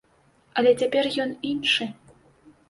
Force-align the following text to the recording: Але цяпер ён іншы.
Але 0.61 0.71
цяпер 0.81 1.09
ён 1.27 1.35
іншы. 1.51 1.89